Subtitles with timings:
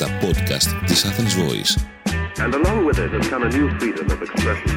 [0.00, 1.72] τα podcast της Athens Voice.
[2.44, 4.72] And along with it has come a new freedom of expression.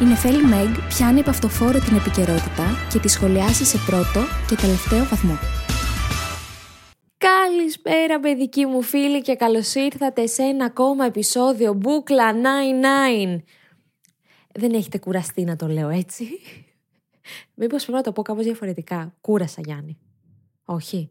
[0.00, 5.04] Η Νεφέλη Μέγ πιάνει από αυτοφόρο την επικαιρότητα και τη σχολιάσει σε πρώτο και τελευταίο
[5.04, 5.38] βαθμό.
[7.18, 13.42] Καλησπέρα παιδικοί μου φίλοι και καλώς ήρθατε σε ένα ακόμα επεισόδιο Μπούκλα 99.
[14.54, 16.28] Δεν έχετε κουραστεί να το λέω έτσι.
[17.54, 19.14] Μήπως πρέπει να το πω κάπως διαφορετικά.
[19.20, 19.98] Κούρασα Γιάννη.
[20.64, 21.10] Όχι.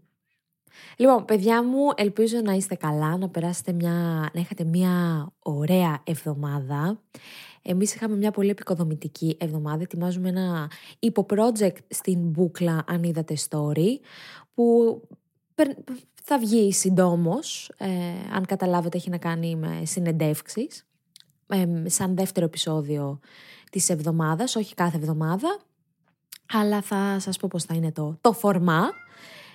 [0.97, 7.01] Λοιπόν, παιδιά μου, ελπίζω να είστε καλά, να περάσετε μια, να είχατε μια ωραία εβδομάδα.
[7.61, 13.99] Εμείς είχαμε μια πολύ επικοδομητική εβδομάδα, ετοιμάζουμε ένα υποπρoject στην μπούκλα, αν είδατε story,
[14.53, 15.01] που
[16.23, 17.87] θα βγει συντόμως, ε,
[18.33, 20.85] αν καταλάβετε έχει να κάνει με συνεντεύξεις,
[21.47, 23.19] ε, σαν δεύτερο επεισόδιο
[23.71, 25.59] της εβδομάδας, όχι κάθε εβδομάδα,
[26.53, 28.89] αλλά θα σας πω πώς θα είναι το, το φορμάτ.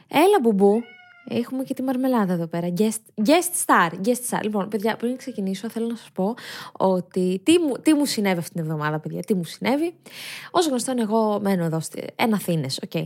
[0.08, 0.82] Έλα μπουμπού,
[1.28, 2.72] Έχουμε και τη μαρμελάδα εδώ πέρα.
[2.76, 3.90] Guest, guest star.
[4.04, 4.42] Guest star.
[4.42, 6.34] Λοιπόν, παιδιά, πριν ξεκινήσω, θέλω να σας πω
[6.72, 9.22] ότι τι μου, τι μου συνέβη αυτήν την εβδομάδα, παιδιά.
[9.22, 9.94] Τι μου συνέβη.
[10.50, 11.80] Όσο γνωστόν, εγώ μένω εδώ,
[12.16, 13.04] ένα Αθήναι, οκ.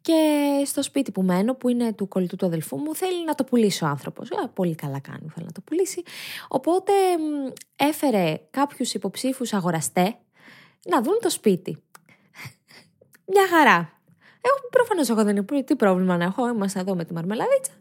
[0.00, 0.14] Και
[0.64, 3.84] στο σπίτι που μένω, που είναι του κολλητού του αδελφού μου, θέλει να το πουλήσει
[3.84, 4.28] ο άνθρωπος.
[4.54, 6.02] Πολύ καλά κάνει, θέλει να το πουλήσει.
[6.48, 6.92] Οπότε
[7.76, 10.16] έφερε κάποιους υποψήφιους αγοραστές
[10.84, 11.82] να δουν το σπίτι.
[13.26, 13.99] Μια χαρά.
[14.40, 16.48] Εγώ προφανώς εγώ δεν είναι τι πρόβλημα να έχω.
[16.48, 17.72] Είμαστε εδώ με τη μαρμελαδίτσα.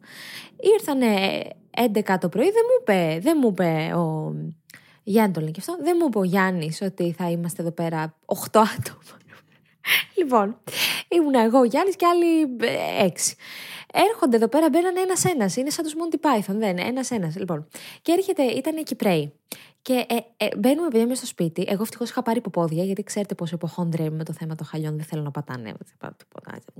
[0.59, 1.07] Ήρθανε
[1.77, 4.35] 11 το πρωί, δεν μου είπε, δεν μου είπε ο
[5.03, 8.15] Γιάννη το λέει και αυτό, δεν μου είπε ο Γιάννης ότι θα είμαστε εδώ πέρα
[8.25, 9.17] 8 άτομα.
[10.17, 10.57] λοιπόν,
[11.07, 12.57] ήμουν εγώ, ο Γιάννης και άλλοι
[12.99, 13.11] 6.
[13.93, 15.51] Έρχονται εδώ πέρα, μπαίνανε ένα-ένα.
[15.55, 17.33] Είναι σαν τους Monty Python, δεν είναι ένα-ένα.
[17.35, 17.67] Λοιπόν,
[18.01, 19.33] και έρχεται, ήταν οι Κυπρέοι.
[19.81, 21.65] Και ε, ε, μπαίνουμε παιδιά μέσα στο σπίτι.
[21.67, 24.95] Εγώ ευτυχώς είχα πάρει υποπόδια, γιατί ξέρετε πόσο υποχόντρε με το θέμα των χαλιών.
[24.95, 25.73] Δεν θέλω να πατάνε.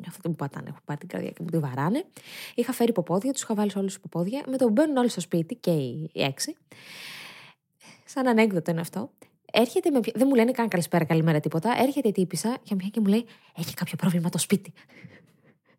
[0.08, 2.06] Αυτό που πατάνε, έχω πάρει την καρδιά και μου τη βαράνε.
[2.56, 4.44] Είχα φέρει υποπόδια, τους είχα βάλει όλους τους υποπόδια.
[4.48, 6.56] Με το μπαίνουν όλοι στο σπίτι και οι, οι έξι.
[8.06, 9.10] Σαν ανέκδοτο είναι αυτό.
[9.52, 10.00] Έρχεται με...
[10.16, 11.76] Δεν μου λένε καν καλησπέρα, καλημέρα, τίποτα.
[11.82, 14.74] Έρχεται η τύπησα για μια και μου λέει: Έχει κάποιο πρόβλημα το σπίτι.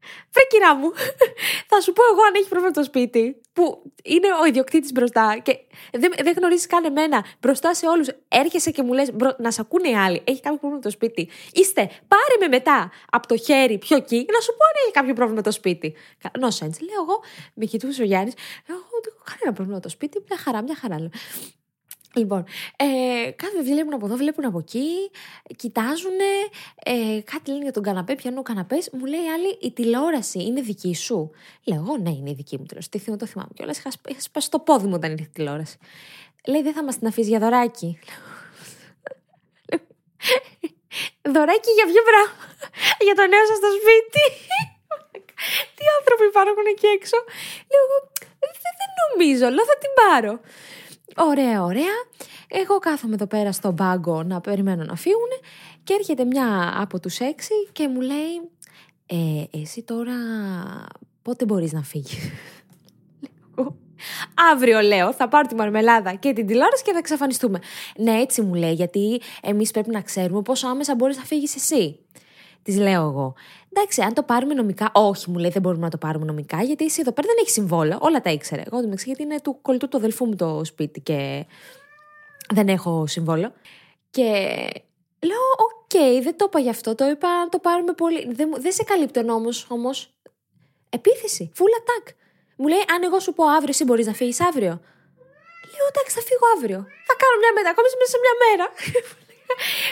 [0.32, 0.90] Βρε κυρά μου,
[1.70, 5.58] θα σου πω εγώ αν έχει πρόβλημα το σπίτι, που είναι ο ιδιοκτήτης μπροστά και
[5.92, 8.08] δεν, δεν γνωρίζεις καν εμένα, μπροστά σε όλους.
[8.28, 11.28] Έρχεσαι και μου λες να σε ακούνε οι άλλοι, έχει κάποιο πρόβλημα το σπίτι.
[11.52, 15.14] Είστε, πάρε με μετά από το χέρι πιο εκεί να σου πω αν έχει κάποιο
[15.14, 15.94] πρόβλημα το σπίτι.
[16.22, 16.78] No sense.
[16.88, 17.20] Λέω εγώ,
[17.54, 18.34] με κοιτούσε ο Γιάννης,
[18.66, 21.08] εγώ δεν έχω κανένα πρόβλημα το σπίτι, μια χαρά, μια χαρά.
[22.14, 22.44] Λοιπόν,
[22.76, 25.10] ε, κάθε βλέπουν από εδώ, βλέπουν από εκεί,
[25.56, 26.18] κοιτάζουν,
[26.82, 28.90] ε, κάτι λένε για τον καναπέ, πιάνουν ο καναπές.
[28.92, 31.30] Μου λέει άλλη, η τηλεόραση είναι δική σου;
[31.64, 32.90] Λέω, εγώ ναι, είναι η δική μου τηλεόραση.
[32.90, 33.78] Τι θυμάμαι, το θυμάμαι κιόλας.
[33.78, 35.78] Είχα, είχα σπάσει το πόδι μου όταν ήρθε η τηλεόραση.
[36.46, 37.98] Λέει, δεν θα μας την αφήσεις για δωράκι.
[41.34, 42.44] δωράκι για ποιο πράγμα;
[43.06, 44.24] για το νέο σας στο σπίτι.
[45.76, 47.18] Τι άνθρωποι υπάρχουν εκεί έξω.
[47.70, 47.84] Λέω,
[48.78, 50.32] δεν νομίζω, λέω θα την πάρω.
[51.16, 51.96] Ωραία, ωραία.
[52.48, 55.28] Εγώ κάθομαι εδώ πέρα στον πάγκο να περιμένω να φύγουν
[55.84, 58.50] και έρχεται μια από τους έξι και μου λέει
[59.06, 60.14] ε, εσύ τώρα
[61.22, 62.30] πότε μπορείς να φύγεις;
[64.52, 67.58] Αύριο λέω, θα πάρω τη μαρμελάδα και την τηλεόραση και θα εξαφανιστούμε.
[67.96, 71.98] Ναι, έτσι μου λέει, γιατί εμείς πρέπει να ξέρουμε πόσο άμεσα μπορείς να φύγεις εσύ.
[72.62, 73.34] Της λέω εγώ.
[73.72, 74.90] Εντάξει, αν το πάρουμε νομικά.
[74.94, 77.50] Όχι, μου λέει, δεν μπορούμε να το πάρουμε νομικά, γιατί εσύ εδώ πέρα δεν έχει
[77.50, 77.98] συμβόλαιο.
[78.00, 78.62] Όλα τα ήξερε.
[78.66, 81.46] Εγώ δεν γιατί είναι του κολλητού του αδελφού μου το σπίτι και
[82.54, 83.52] δεν έχω συμβόλαιο.
[84.10, 84.22] Και
[85.20, 86.94] λέω, οκ, okay, δεν το είπα γι' αυτό.
[86.94, 88.32] Το είπα να το πάρουμε πολύ.
[88.32, 90.14] Δεν, δεν σε καλύπτω όμως, όμως.
[90.90, 91.52] Επίθεση.
[91.56, 92.12] Full attack.
[92.56, 94.74] Μου λέει, αν εγώ σου πω αύριο, εσύ μπορείς να φύγεις αύριο.
[95.74, 96.80] Λέω, εντάξει, θα φύγω αύριο.
[97.08, 98.66] Θα κάνω μια μετακόμιση μέσα σε μια μέρα.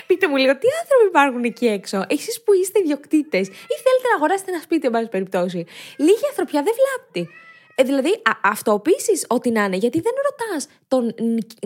[0.07, 4.17] Πείτε μου λίγο, τι άνθρωποι υπάρχουν εκεί έξω, εσείς που είστε ιδιοκτήτες, ή θέλετε να
[4.17, 7.33] αγοράσετε ένα σπίτι, εν πάση περιπτώσει; Λίγη ανθρωπιά δεν βλάπτει.
[7.75, 11.15] Ε, δηλαδή, α, αυτό επίσης, ό,τι να είναι, γιατί δεν ρωτάς τον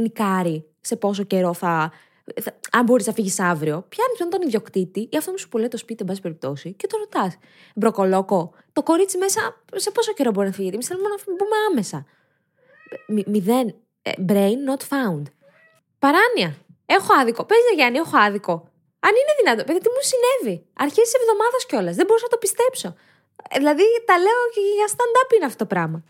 [0.01, 1.93] νικάρι σε πόσο καιρό θα.
[2.43, 5.77] θα αν μπορείς να φύγεις αύριο, πιάνει τον ιδιοκτήτη ή αυτό που σου πουλάει το
[5.77, 7.39] σπίτι, εν πάση περιπτώσει, και το ρωτάς.
[7.75, 12.07] Μπροκολόκο, το κορίτσι μέσα σε πόσο καιρό μπορεί να φύγει; Εμείς θέλουμε να μπούμε άμεσα.
[13.27, 13.75] μηδέν.
[14.03, 15.23] Ε, brain not found.
[15.99, 16.57] Παράνοια.
[16.87, 17.45] Έχω άδικο.
[17.45, 18.53] Πες Γιάννη, έχω άδικο.
[19.07, 19.65] Αν είναι δυνατό.
[19.65, 21.95] Παιδί, τι μου συνέβη; Αρχές της εβδομάδας κιόλας.
[21.97, 22.89] Δεν μπορούσα να το πιστέψω.
[23.51, 26.05] Ε, δηλαδή, τα λέω και για stand-up είναι αυτό το πράγμα.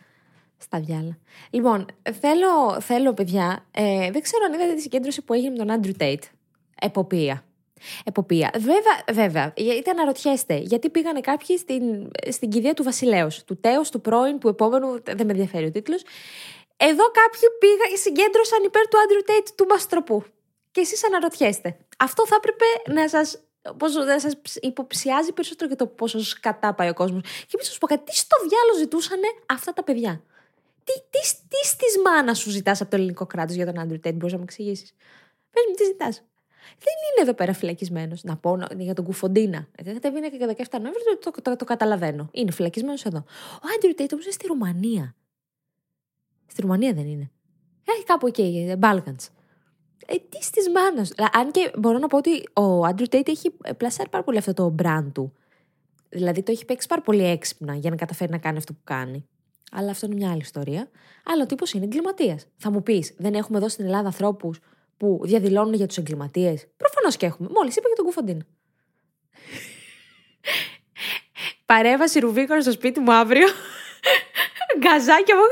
[0.59, 1.19] Στα διάλα.
[1.51, 1.87] Λοιπόν,
[2.21, 5.93] θέλω, θέλω παιδιά, ε, δεν ξέρω αν είδατε τη συγκέντρωση που έγινε με τον Άντρου
[5.93, 6.23] Τέιτ.
[6.81, 7.45] Εποπία.
[8.05, 8.51] Εποπία.
[8.59, 11.83] Βέβαια, βέβαια, γιατί αναρωτιέστε, γιατί πήγανε κάποιοι στην,
[12.31, 16.03] στην κηδεία του Βασιλέως, του τέο, του πρώην, του επόμενου, δεν με ενδιαφέρει ο τίτλος.
[16.77, 20.25] Εδώ κάποιοι πήγαν, συγκέντρωσαν υπέρ του Άντρου Τέιτ του Μαστροπού
[20.73, 21.77] και εσείς αναρωτιέστε.
[21.99, 22.65] Αυτό θα έπρεπε
[23.01, 23.43] να σας
[23.77, 27.23] πόσο δεν σας υποψιάζει περισσότερο για το πόσο σκατά πάει ο κόσμος.
[27.23, 30.23] Και επίσης, σου πω κάτι, τι στο διάλογο ζητούσαν αυτά τα παιδιά;
[30.85, 34.15] Τι, τι, τι στη μάνας σου ζητάς από το ελληνικό κράτος για τον Άντρου Τέιτ,
[34.15, 34.95] μπορείς να μου εξηγήσεις;
[35.51, 36.23] Πες μου, τι ζητάς.
[36.79, 38.23] Δεν είναι εδώ πέρα φυλακισμένος.
[38.23, 39.69] Να πω για τον Κουφοντίνα.
[39.83, 42.29] Δεν θα τα και για 17 Νοέμβρη, το, το, το, το, καταλαβαίνω.
[42.33, 43.25] Είναι φυλακισμένος εδώ.
[43.55, 45.15] Ο Άντρου Τέιτ όμως είναι στη Ρουμανία.
[46.47, 47.31] Στη Ρουμανία δεν είναι.
[47.85, 49.29] Έχει κάπου εκεί, Balkans.
[50.07, 51.31] Ε, τι στις μάνα.
[51.33, 54.75] Αν και μπορώ να πω ότι ο Άντρου Τέιτ έχει πλασάρει πάρα πολύ αυτό το
[54.83, 55.33] brand του.
[56.09, 59.27] Δηλαδή το έχει παίξει πάρα πολύ έξυπνα για να καταφέρει να κάνει αυτό που κάνει.
[59.73, 60.89] Αλλά αυτό είναι μια άλλη ιστορία.
[61.25, 62.47] Αλλά ο τύπος είναι εγκληματίας.
[62.57, 64.61] Θα μου πεις, δεν έχουμε εδώ στην Ελλάδα ανθρώπους
[64.97, 67.49] που διαδηλώνουν για τους εγκληματίες; Προφανώς και έχουμε.
[67.53, 68.45] Μόλις είπα για τον Κουφοντίν.
[71.67, 73.47] Παρέβαση Ρουβίκον στο σπίτι μου αύριο.
[74.79, 75.43] Γκαζάκια μου.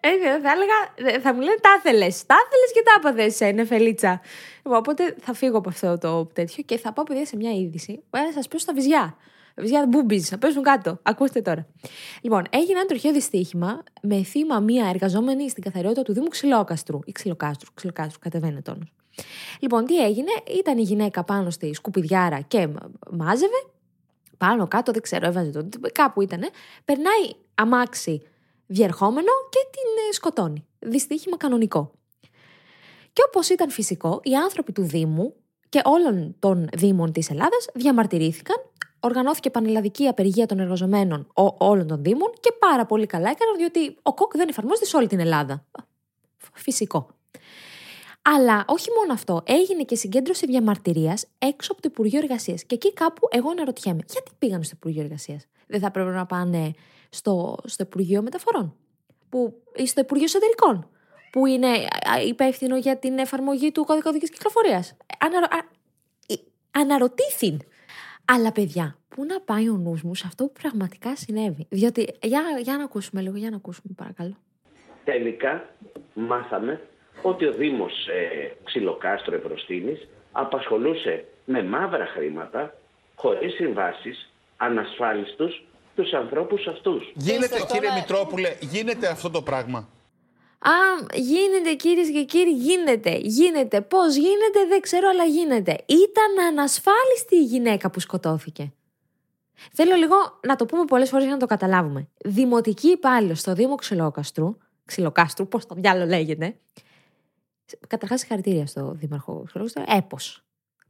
[0.00, 2.08] Ε, θα έλεγα, θα μου λένε τα ήθελε.
[2.26, 4.20] Τα ήθελε και τα άπαθε, είναι φελίτσα.
[4.62, 8.02] Οπότε θα φύγω από αυτό το τέτοιο και θα πάω παιδιά σε μια είδηση.
[8.10, 9.16] Θα σας πω στα βυζιά.
[9.56, 10.98] Βυζιά μπούμπιζ, θα πέσουν κάτω.
[11.02, 11.66] Ακούστε τώρα.
[12.20, 16.98] Λοιπόν, έγινε ένα τροχαίο δυστύχημα με θύμα μία εργαζόμενη στην καθαριότητα του Δήμου Ξυλόκαστρου.
[17.04, 18.92] Ή Ξυλοκάστρου, Ξυλοκάστρου, κατεβαίνει τόνος.
[19.60, 22.68] Λοιπόν, τι έγινε, ήταν η γυναίκα πάνω στη σκουπιδιάρα και
[23.10, 23.64] μάζευε.
[24.38, 25.68] Πάνω κάτω, δεν ξέρω, έβαζε το.
[25.92, 26.40] Κάπου ήταν.
[26.84, 28.22] Περνάει αμάξι
[28.66, 30.66] διερχόμενο και την ε, σκοτώνει.
[30.78, 31.90] Δυστύχημα κανονικό.
[33.12, 35.34] Και όπως ήταν φυσικό, οι άνθρωποι του Δήμου
[35.68, 38.56] και όλων των Δήμων της Ελλάδας διαμαρτυρήθηκαν.
[39.00, 41.26] Οργανώθηκε πανελλαδική απεργία των εργαζομένων
[41.58, 45.06] όλων των Δήμων και πάρα πολύ καλά έκαναν διότι ο ΚΟΚ δεν εφαρμόζεται σε όλη
[45.06, 45.64] την Ελλάδα.
[46.52, 47.06] Φυσικό.
[48.22, 52.64] Αλλά όχι μόνο αυτό, έγινε και συγκέντρωση διαμαρτυρίας έξω από το Υπουργείο Εργασίας.
[52.64, 56.72] Και εκεί κάπου εγώ αναρωτιέμαι, γιατί πήγαν στο Υπουργείο Εργασίας; Δεν θα πρέπει να πάνε
[57.10, 58.76] στο, στο Υπουργείο Μεταφορών
[59.28, 60.88] που, ή στο Υπουργείο Εσωτερικών,
[61.32, 61.68] που είναι
[62.26, 64.96] υπεύθυνο για την εφαρμογή του κώδικα οδικής κυκλοφορίας.
[65.18, 65.46] Αναρο,
[66.70, 67.58] αναρωτήθην.
[68.24, 72.42] Αλλά παιδιά, πού να πάει ο νους μου σε αυτό που πραγματικά συνέβη; Διότι, για,
[72.62, 74.36] για να ακούσουμε λίγο, για να ακούσουμε παρακαλώ.
[75.04, 75.68] Τελικά
[76.14, 76.80] μάθαμε
[77.22, 82.74] ότι ο Δήμος ε, Ξυλοκάστρο Ευρωστίνης απασχολούσε με μαύρα χρήματα,
[83.14, 85.64] χωρίς συμβάσεις, ανασφάλιστους
[85.96, 87.12] τους ανθρώπους αυτούς.
[87.14, 89.88] Γίνεται κύριε Μητρόπουλε, γίνεται αυτό το πράγμα;
[90.58, 90.70] Α,
[91.14, 93.18] γίνεται κύριε και κύριοι, γίνεται.
[93.22, 93.80] Γίνεται.
[93.80, 95.72] Πώς γίνεται, δεν ξέρω, αλλά γίνεται.
[95.86, 98.72] Ήταν ανασφάλιστη η γυναίκα που σκοτώθηκε.
[99.72, 100.16] Θέλω λίγο
[100.46, 102.08] να το πούμε πολλές φορές για να το καταλάβουμε.
[102.24, 106.56] Δημοτική υπάλληλο στο Δήμο Ξυλόκαστρου, Ξυλοκάστρου, πώς το διάλογο λέγεται.
[107.86, 109.82] Καταρχάς, συγχαρητήρια στο Δήμαρχο Ξυλόκαστρου.
[109.96, 110.16] Έπω.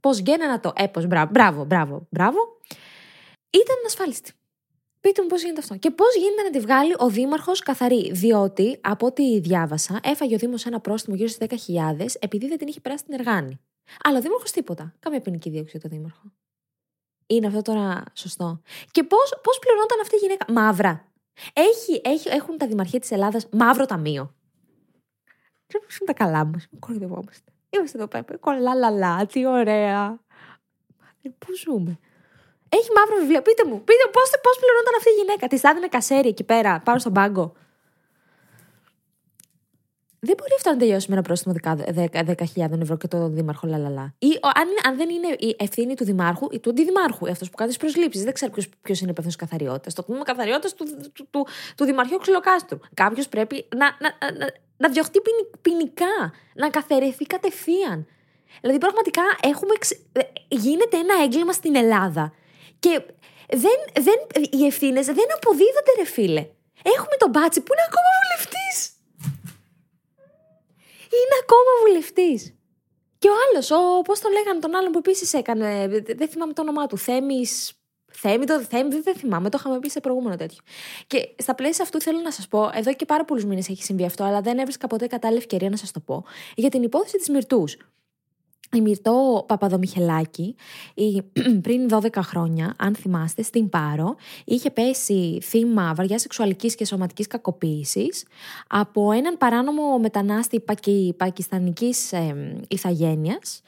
[0.00, 2.38] Πώς να το έπω, μπράβο, μπράβο, μπράβο, μπράβο.
[3.50, 4.32] Ήταν ανασφάλιστη.
[5.00, 5.76] Πείτε μου πώς γίνεται αυτό.
[5.76, 8.12] Και πώς γίνεται να τη βγάλει ο Δήμαρχος καθαρή.
[8.12, 12.68] Διότι, από ό,τι διάβασα, έφαγε ο Δήμος ένα πρόστιμο γύρω στις 10.000 επειδή δεν την
[12.68, 13.60] είχε περάσει την Εργάνη.
[14.02, 14.94] Αλλά ο Δήμαρχος τίποτα.
[14.98, 16.22] Κάμια ποινική δίωξη για τον Δήμαρχο.
[17.26, 18.60] Είναι αυτό τώρα σωστό.
[18.90, 21.04] Και πώς πώς πληρωνόταν αυτή η γυναίκα; Μαύρα.
[21.52, 24.34] Έχει, έχει, έχουν τα δημαρχία της Ελλάδας μαύρο ταμείο.
[25.66, 26.66] Τι είναι τα καλά μας.
[26.78, 27.52] Κορυδευόμαστε.
[27.70, 28.36] Είμαστε εδώ πέρα.
[28.36, 30.20] Κολαλαλά, τι ωραία.
[31.38, 31.98] Πού ζούμε;
[32.78, 33.42] Έχει μαύρο βιβλίο.
[33.42, 36.70] Πείτε μου, πείτε μου, πώς, πώς πληρώνονταν αυτή η γυναίκα; Της δάδυνε κασέρι εκεί πέρα,
[36.84, 37.46] πάνω στον πάγκο.
[40.26, 44.14] Δεν μπορεί αυτό να τελειώσει με ένα πρόστιμο 10.000 ευρώ και το δήμαρχο λαλαλά.
[44.18, 47.70] Ή αν, αν δεν είναι η ευθύνη του δημάρχου ή του αντιδημάρχου, αυτός που κάνει
[47.70, 48.24] τις προσλήψεις.
[48.24, 48.52] Δεν ξέρω
[48.82, 49.94] ποιο είναι υπεύθυνος καθαριότητας.
[49.94, 52.78] Το τμήμα καθαριότητας του, του, του, του, Δημαρχείου Ξυλοκάστρου.
[52.94, 55.20] Κάποιος πρέπει να, να, να, να διωχτεί
[55.60, 58.06] ποινικά, να καθαρεθεί κατευθείαν.
[58.60, 59.74] Δηλαδή, πραγματικά έχουμε,
[60.12, 62.32] ε, γίνεται ένα έγκλημα στην Ελλάδα
[62.78, 63.02] και
[63.48, 66.46] δεν, δεν, οι ευθύνες δεν αποδίδονται, ρε φίλε.
[66.82, 68.90] Έχουμε τον Μπάτσι που είναι ακόμα βουλευτής.
[71.18, 72.54] Είναι ακόμα βουλευτής.
[73.18, 75.88] Και ο άλλος, ο, πώς τον λέγανε, τον άλλον που επίσης έκανε.
[76.16, 76.98] Δεν θυμάμαι το όνομά του.
[76.98, 77.70] Θέμης.
[78.12, 80.58] Θέμη, το Θέμη, δεν θυμάμαι, το είχαμε πει σε προηγούμενο τέτοιο.
[81.06, 84.04] Και στα πλαίσια αυτού θέλω να σας πω, εδώ και πάρα πολλούς μήνες έχει συμβεί
[84.04, 87.28] αυτό, αλλά δεν έβρισκα ποτέ κατάλληλη ευκαιρία να σας το πω, για την υπόθεση της
[87.28, 87.76] Μυρτούς
[88.72, 89.14] η Μυρτώ
[89.48, 90.54] Παπαδομιχελάκη
[91.62, 98.24] πριν 12 χρόνια, αν θυμάστε, στην Πάρο, είχε πέσει θύμα βαριάς σεξουαλικής και σωματικής κακοποίησης
[98.68, 103.62] από έναν παράνομο μετανάστη πακι, πακιστανικής ε, ηθαγένειας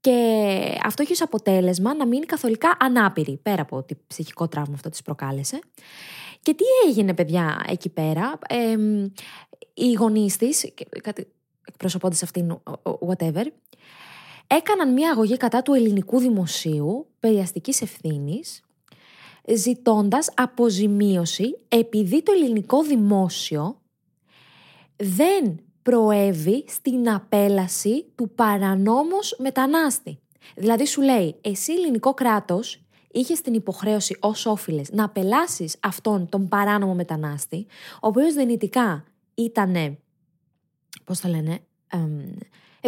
[0.00, 4.88] και αυτό είχε ως αποτέλεσμα να μείνει καθολικά ανάπηρη, πέρα από ότι ψυχικό τραύμα αυτό
[4.88, 5.58] της προκάλεσε.
[6.42, 8.76] Και τι έγινε, παιδιά, εκεί πέρα; Ε,
[9.74, 10.72] οι γονείς της,
[11.64, 12.60] εκπροσωπώντας αυτήν,
[13.08, 13.44] whatever,
[14.56, 18.62] έκαναν μια αγωγή κατά του ελληνικού δημοσίου περιαστικής ευθύνης,
[19.54, 23.80] ζητώντας αποζημίωση επειδή το ελληνικό δημόσιο
[24.96, 30.18] δεν προέβη στην απέλαση του παρανόμως μετανάστη.
[30.56, 36.48] Δηλαδή σου λέει, εσύ ελληνικό κράτος, είχες την υποχρέωση ως όφιλες να απελάσεις αυτόν τον
[36.48, 39.04] παράνομο μετανάστη, ο οποίος δυνητικά
[39.34, 39.98] ήταν.
[41.04, 41.58] Πώς το λένε.
[41.86, 42.36] εμ,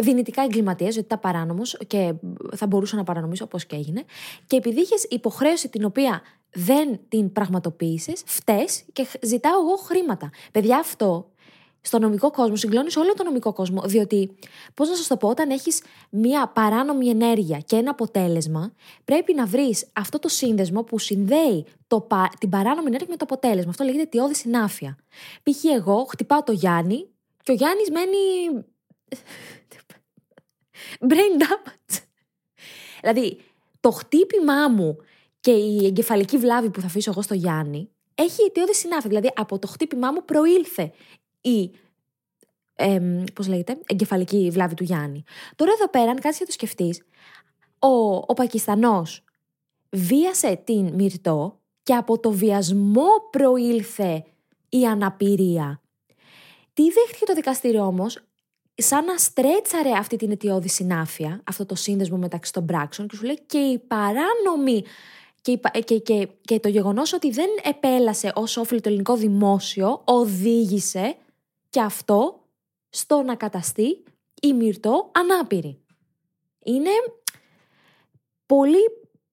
[0.01, 2.13] δυνητικά εγκληματία, γιατί ήταν παράνομος και
[2.55, 4.03] θα μπορούσε να παρανομήσει όπως και έγινε.
[4.47, 6.21] Και επειδή είχες υποχρέωση την οποία
[6.53, 10.29] δεν την πραγματοποίησες, φταίει και χ- ζητάω εγώ χρήματα.
[10.51, 11.27] Παιδιά, αυτό
[11.85, 13.81] στο νομικό κόσμο συγκλώνεις σε όλο το νομικό κόσμο.
[13.81, 14.35] Διότι,
[14.73, 18.73] πώς να σας το πω, όταν έχεις μία παράνομη ενέργεια και ένα αποτέλεσμα,
[19.05, 23.25] πρέπει να βρεις αυτό το σύνδεσμο που συνδέει το, πα- την παράνομη ενέργεια με το
[23.29, 23.69] αποτέλεσμα.
[23.69, 24.97] Αυτό λέγεται αιτιώδη συνάφεια.
[25.43, 25.63] Π.χ.
[25.75, 27.07] εγώ χτυπάω το Γιάννη
[27.43, 28.65] και ο Γιάννης μένει.
[31.09, 31.97] brain damage.
[33.01, 33.39] Δηλαδή,
[33.79, 34.97] το χτύπημά μου
[35.39, 39.09] και η εγκεφαλική βλάβη που θα αφήσω εγώ στο Γιάννη έχει αιτιώδη συνάφεια.
[39.09, 40.91] Δηλαδή, από το χτύπημά μου προήλθε
[41.41, 41.71] η
[42.75, 45.23] εμ, πώς λέγεται, εγκεφαλική βλάβη του Γιάννη.
[45.55, 47.01] Τώρα εδώ πέρα, αν κάτσεις και το σκεφτείς,
[47.79, 49.23] ο, ο Πακιστανός
[49.89, 54.25] βίασε την Μυρτό και από το βιασμό προήλθε
[54.69, 55.81] η αναπηρία.
[56.73, 58.19] Τι δέχτηκε το δικαστήριο όμως,
[58.75, 63.25] σαν να στρέτσαρε αυτή την αιτιώδη συνάφεια, αυτό το σύνδεσμο μεταξύ των πράξεων και σου
[63.25, 64.83] λέει και η παράνομη
[65.41, 69.15] και, η πα- και, και, και το γεγονός ότι δεν επέλασε ως όφελο το ελληνικό
[69.15, 71.15] δημόσιο οδήγησε
[71.69, 72.43] και αυτό
[72.89, 74.03] στο να καταστεί
[74.41, 75.81] η Μυρτό ανάπηρη.
[76.63, 76.89] Είναι
[78.45, 78.83] πολύ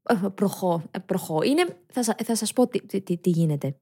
[0.03, 0.83] ε, προχώ.
[0.91, 1.43] ε, προχώ.
[1.43, 3.77] Είναι, θα, σα- θα σας πω τι, τι, τι- τι γίνεται.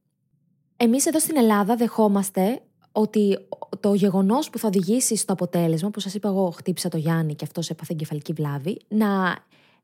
[0.77, 3.39] Εμείς εδώ στην Ελλάδα δεχόμαστε ότι
[3.81, 7.45] το γεγονός που θα οδηγήσει στο αποτέλεσμα, που σας είπα εγώ χτύπησα το Γιάννη και
[7.45, 9.09] αυτός έπαθε εγκεφαλική βλάβη, να,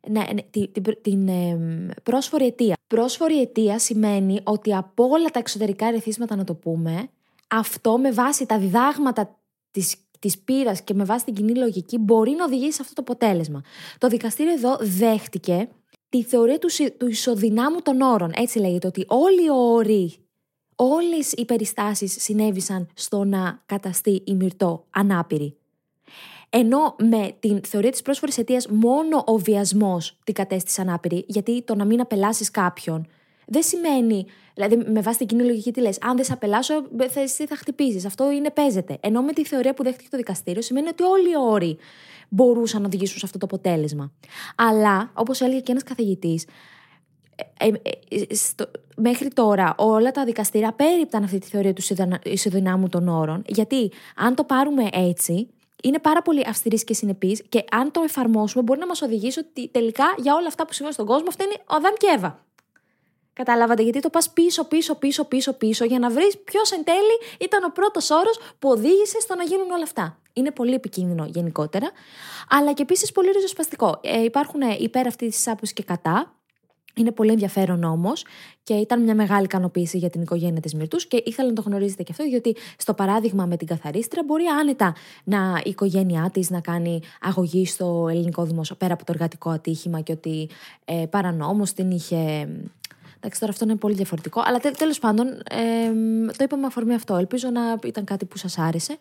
[0.08, 2.75] να, να- την, την, την εμ, πρόσφορη αιτία.
[2.87, 7.08] Πρόσφορη αιτία σημαίνει ότι από όλα τα εξωτερικά ερεθίσματα να το πούμε,
[7.50, 9.38] αυτό με βάση τα διδάγματα
[9.70, 13.12] της, της πείρας και με βάση την κοινή λογική μπορεί να οδηγήσει σε αυτό το
[13.12, 13.62] αποτέλεσμα.
[13.99, 15.68] Το δικαστήριο εδώ δέχτηκε
[16.08, 18.30] τη θεωρία του, συ- του ισοδυνάμου των όρων.
[18.34, 20.12] Έτσι λέγεται ότι όλοι οι όροι,
[20.76, 25.57] όλες οι περιστάσεις συνέβησαν στο να καταστεί η Μυρτό ανάπηρη.
[26.50, 31.75] Ενώ με την θεωρία της πρόσφορης αιτίας, μόνο ο βιασμός την κατέστησε ανάπηρη, γιατί το
[31.75, 33.07] να μην απελάσεις κάποιον
[33.47, 34.26] δεν σημαίνει.
[34.54, 36.75] Δηλαδή, με βάση την κοινή λογική, τι λες, αν δεν σε απελάσω,
[37.09, 38.04] θα, εσύ θα χτυπήσεις.
[38.04, 38.99] Αυτό είναι παίζεται.
[39.00, 41.76] Ενώ με τη θεωρία που δέχτηκε το δικαστήριο, σημαίνει ότι όλοι οι όροι
[42.28, 44.12] μπορούσαν να οδηγήσουν σε αυτό το αποτέλεσμα.
[44.57, 46.45] Αλλά, όπως έλεγε και ένας καθηγητής,
[47.59, 47.67] ε,
[48.09, 53.09] ε, στο- μέχρι τώρα όλα τα δικαστήρια απέρριπταν αυτή τη θεωρία του ισοδυνα- ισοδυνάμου των
[53.09, 53.43] όρων.
[53.47, 55.49] Γιατί αν το πάρουμε έτσι,
[55.83, 59.69] είναι πάρα πολύ αυστηρής και συνεπής και αν το εφαρμόσουμε, μπορεί να μας οδηγήσει ότι
[59.69, 62.43] τελικά για όλα αυτά που συμβαίνουν στον κόσμο, αυτά είναι ο Αδάμ και Εύα.
[63.33, 67.19] Καταλάβατε, γιατί το πας πίσω, πίσω, πίσω, πίσω, πίσω για να βρεις ποιος εν τέλει
[67.41, 70.19] ήταν ο πρώτος όρος που οδήγησε στο να γίνουν όλα αυτά.
[70.33, 71.91] Είναι πολύ επικίνδυνο γενικότερα,
[72.49, 74.00] αλλά και επίσης πολύ ριζοσπαστικό.
[74.03, 76.35] Ε, υπάρχουν υπέρ αυτής της άποψης και κατά.
[76.97, 78.25] Είναι πολύ ενδιαφέρον όμως
[78.63, 82.03] και ήταν μια μεγάλη ικανοποίηση για την οικογένεια της Μυρτούς και ήθελα να το γνωρίζετε
[82.03, 86.61] και αυτό, γιατί στο παράδειγμα με την καθαρίστρια μπορεί άνετα να η οικογένειά της να
[86.61, 90.49] κάνει αγωγή στο ελληνικό δημόσιο πέρα από το εργατικό ατύχημα και ότι
[90.85, 92.49] ε, παρανόμως την είχε.
[93.17, 94.43] Εντάξει, τώρα αυτό είναι πολύ διαφορετικό.
[94.45, 95.93] Αλλά τε, τέλος πάντων, ε,
[96.37, 97.17] το είπαμε αφορμή αυτό.
[97.17, 98.99] Ελπίζω να ήταν κάτι που σας άρεσε.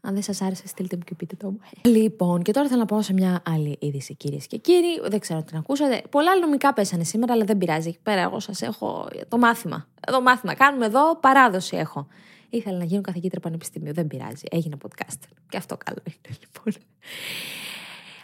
[0.00, 1.60] Αν δεν σας άρεσε, στείλτε μου και πείτε το μου.
[1.84, 5.00] Λοιπόν, και τώρα θέλω να πάω σε μια άλλη είδηση, κυρίες και κύριοι.
[5.08, 6.02] Δεν ξέρω αν την ακούσατε.
[6.10, 7.88] Πολλά νομικά πέσανε σήμερα, αλλά δεν πειράζει.
[7.88, 9.86] Εκεί πέρα, εγώ σας έχω το μάθημα.
[10.06, 10.54] Εδώ μάθημα.
[10.54, 12.06] Κάνουμε εδώ παράδοση έχω.
[12.50, 13.92] Ήθελα να γίνω καθηγήτρια πανεπιστημίου.
[13.92, 14.44] Δεν πειράζει.
[14.50, 15.18] Έγινα podcast.
[15.48, 16.82] Και αυτό καλό είναι, λοιπόν.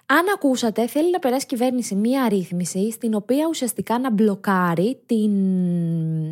[0.06, 5.32] Αν ακούσατε, θέλει να περάσει η κυβέρνηση μία αρρύθμιση στην οποία ουσιαστικά να μπλοκάρει την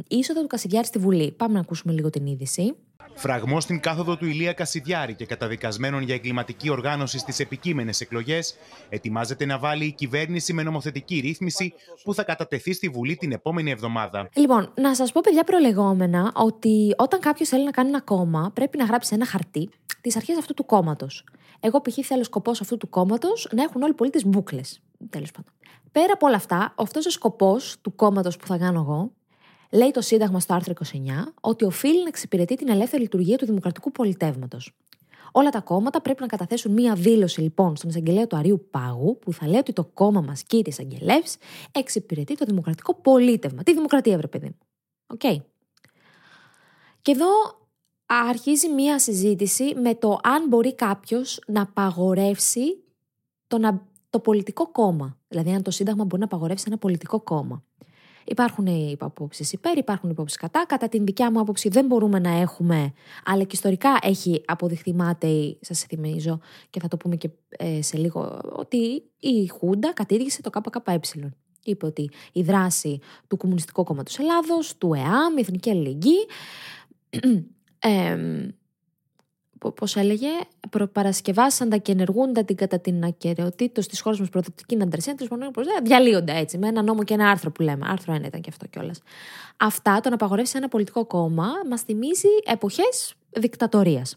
[0.08, 1.30] είσοδο του Κασιδιάρη στη Βουλή.
[1.30, 2.74] Πάμε να ακούσουμε λίγο την είδηση.
[3.14, 8.56] Φραγμό στην κάθοδο του Ηλία Κασιδιάρη και καταδικασμένων για εγκληματική οργάνωση στις επικείμενες εκλογές,
[8.88, 13.70] ετοιμάζεται να βάλει η κυβέρνηση με νομοθετική ρύθμιση που θα κατατεθεί στη Βουλή την επόμενη
[13.70, 14.28] εβδομάδα.
[14.34, 18.78] Λοιπόν, να σας πω, παιδιά, προλεγόμενα ότι όταν κάποιος θέλει να κάνει ένα κόμμα, πρέπει
[18.78, 21.24] να γράψει ένα χαρτί τι αρχέ αυτού του κόμματος.
[21.60, 24.82] Εγώ, π.χ., θέλω σκοπός αυτού του κόμματος να έχουν όλοι οι πολίτες μπουκλες.
[25.10, 25.52] Τέλος πάντων.
[25.92, 29.12] Πέρα από όλα αυτά, αυτός ο σκοπός του κόμματος που θα κάνω εγώ,
[29.72, 30.96] λέει το Σύνταγμα στο άρθρο 29,
[31.40, 34.72] ότι οφείλει να εξυπηρετεί την ελεύθερη λειτουργία του δημοκρατικού πολιτεύματος.
[35.32, 39.32] Όλα τα κόμματα πρέπει να καταθέσουν μία δήλωση λοιπόν στον εισαγγελέα του Αρείου Πάγου που
[39.32, 41.22] θα λέει ότι το κόμμα μας, κύριε εισαγγελέα,
[41.72, 43.62] εξυπηρετεί το δημοκρατικό πολίτευμα.
[43.62, 44.58] Τι δημοκρατία, βρε παιδί μου.
[45.06, 45.42] Οκ.
[47.02, 47.26] Και εδώ
[48.06, 52.82] αρχίζει μία συζήτηση με το αν μπορεί κάποιος να απαγορεύσει
[53.46, 55.18] το, να, το πολιτικό κόμμα.
[55.28, 57.64] Δηλαδή, αν το Σύνταγμα μπορεί να απαγορεύσει ένα πολιτικό κόμμα.
[58.24, 60.64] Υπάρχουν οι απόψει υπέρ, υπάρχουν οι απόψει κατά.
[60.68, 62.92] Κατά την δικιά μου άποψη δεν μπορούμε να έχουμε,
[63.24, 67.96] αλλά και ιστορικά έχει αποδειχθεί μάταιη, σας θυμίζω και θα το πούμε και ε, σε
[67.96, 71.00] λίγο, ότι η Χούντα κατήργησε το ΚΚΕ.
[71.64, 72.98] Είπε ότι η δράση
[73.28, 76.26] του Κομμουνιστικού Κόμματος Ελλάδος, του ΕΑΜ, η Εθνική Αλληλεγγύη,
[77.78, 78.16] ε,
[79.70, 80.28] Πώς έλεγε,
[80.70, 85.14] προπαρασκευάσαντα και ενεργούντα την κατά την ακαιρεοτήτως της χώρας μας προδοτική αντρεσία,
[85.82, 87.86] διαλύονται έτσι, με ένα νόμο και ένα άρθρο που λέμε.
[87.88, 89.02] Άρθρο 1 ήταν και αυτό κιόλας.
[89.56, 94.16] Αυτά, το να απαγορεύσει ένα πολιτικό κόμμα, μας θυμίζει εποχές δικτατορίας.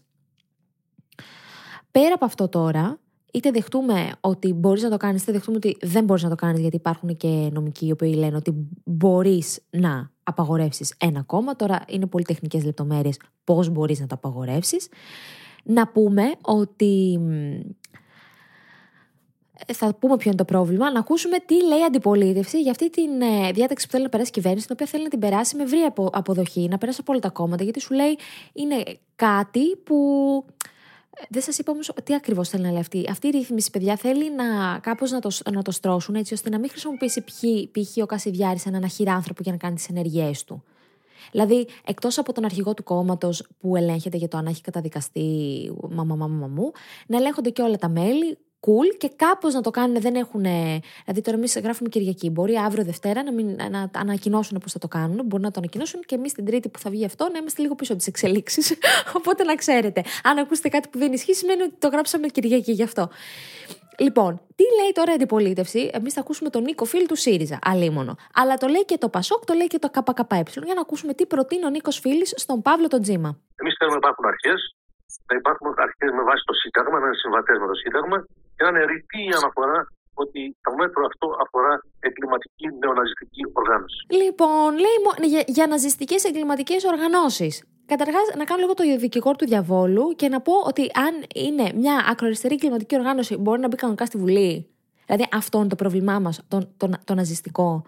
[1.92, 3.00] Πέρα από αυτό τώρα,
[3.36, 6.60] είτε δεχτούμε ότι μπορείς να το κάνεις, είτε δεχτούμε ότι δεν μπορείς να το κάνεις,
[6.60, 8.54] γιατί υπάρχουν και νομικοί οι οποίοι λένε ότι
[8.86, 11.56] μπορείς να απαγορεύσεις ένα κόμμα.
[11.56, 14.88] Τώρα είναι πολύ τεχνικές λεπτομέρειες πώς μπορείς να το απαγορεύσεις.
[15.64, 17.20] Να πούμε ότι.
[19.74, 23.02] Θα πούμε ποιο είναι το πρόβλημα, να ακούσουμε τι λέει η αντιπολίτευση για αυτή τη
[23.04, 25.64] ε, διάταξη που θέλει να περάσει η κυβέρνηση, την οποία θέλει να την περάσει με
[25.64, 28.18] ευρία αποδοχή, να περάσει από όλα τα κόμματα, γιατί σου λέει
[28.54, 28.84] είναι
[29.16, 29.96] κάτι που
[31.30, 33.06] δεν σας είπα όμως τι ακριβώς θέλει να λέει αυτή.
[33.10, 36.60] Αυτή η ρύθμιση, παιδιά, θέλει να κάπως να το, να το στρώσουν έτσι ώστε να
[36.60, 37.22] μην χρησιμοποιήσει
[37.72, 38.04] π.χ.
[38.04, 40.64] ο Κασιδιάρης έναν αχυράνθρωπο για να κάνει τις ενεργειές του.
[41.32, 45.24] Δηλαδή, εκτός από τον αρχηγό του κόμματος που ελέγχεται για το αν έχει καταδικαστεί
[45.90, 46.72] μαμά, μαμά, μαμού,
[47.08, 50.02] να ελέγχονται και όλα τα μέλη, cool και κάπως να το κάνουν.
[50.02, 50.42] Δεν έχουν.
[50.42, 52.30] Δηλαδή, τώρα εμείς γράφουμε Κυριακή.
[52.30, 55.22] Μπορεί αύριο Δευτέρα να, μην, να ανακοινώσουν πώ θα το κάνουν.
[55.26, 57.76] Μπορεί να το ανακοινώσουν και εμείς την Τρίτη που θα βγει αυτό να είμαστε λίγο
[57.76, 58.78] πίσω από τις εξελίξεις.
[59.18, 60.04] Οπότε να ξέρετε.
[60.24, 63.10] Αν ακούσετε κάτι που δεν ισχύει, σημαίνει ότι το γράψαμε Κυριακή γι' αυτό.
[63.98, 68.16] Λοιπόν, τι λέει τώρα η αντιπολίτευση, εμείς θα ακούσουμε τον Νίκο Φίλ του ΣΥΡΙΖΑ, αλίμονο.
[68.34, 70.44] Αλλά το λέει και το ΠΑΣΟΚ, το λέει και το ΚΚΕ.
[70.64, 73.30] Για να ακούσουμε τι προτείνει ο Νίκος Φίλης στον Παύλο τον Τζίμα.
[73.56, 74.60] Εμείς θέλουμε να υπάρχουν αρχές,
[75.30, 78.18] να υπάρχουν αρχές με βάση το Σύνταγμα, να είναι συμβατές με το Σύνταγμα
[78.56, 79.80] και να είναι ρητή η αναφορά
[80.24, 83.98] ότι το μέτρο αυτό αφορά εγκληματική νεοναζιστική οργάνωση.
[84.22, 84.98] Λοιπόν, λέει
[85.32, 87.64] για, για ναζιστικές εγκληματικές οργανώσεις.
[87.86, 92.06] Καταρχάς, να κάνω λίγο το δικηγόρο του διαβόλου και να πω ότι αν είναι μια
[92.10, 94.70] ακροαριστερή κλιματική οργάνωση, μπορεί να μπει κανονικά στη Βουλή.
[95.06, 97.84] Δηλαδή, αυτό είναι το πρόβλημά μας, το, το, το ναζιστικό.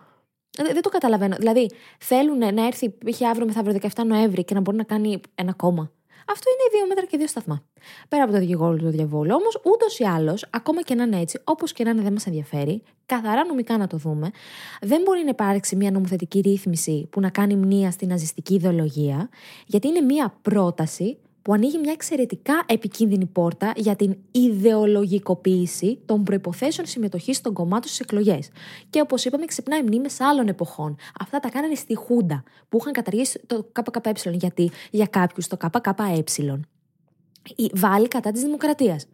[0.58, 1.36] Δεν, το καταλαβαίνω.
[1.36, 3.22] Δηλαδή, θέλουν να έρθει, π.χ.
[3.22, 5.92] αύριο μεθαύριο 17 Νοέμβρη και να μπορεί να κάνει ένα κόμμα.
[6.30, 7.64] Αυτό είναι δύο μέτρα και δύο σταθμά.
[8.10, 11.40] Πέρα από το δικηγόρο του διαβόλου, όμως, ούτως ή άλλως, ακόμα και να είναι έτσι,
[11.44, 14.32] όπως και να είναι δεν μας ενδιαφέρει, καθαρά νομικά να το δούμε,
[14.82, 19.30] δεν μπορεί να υπάρξει μια νομοθετική ρύθμιση που να κάνει μνήα στην ναζιστική ιδεολογία,
[19.66, 26.88] γιατί είναι μια πρόταση που ανοίγει μια εξαιρετικά επικίνδυνη πόρτα για την ιδεολογικοποίηση των προποθέσεων
[26.88, 28.50] συμμετοχής των κομμάτων στις εκλογές.
[28.90, 30.96] Και όπως είπαμε, ξυπνάει μνήμες άλλων εποχών.
[31.20, 34.30] Αυτά τα κάνανε στη Χούντα, που είχαν καταργήσει το ΚΚΕ.
[34.32, 36.60] Γιατί για κάποιους το ΚΚΕ
[37.74, 39.08] βάλει κατά της δημοκρατίας.